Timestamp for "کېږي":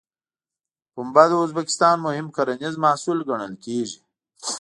3.65-3.99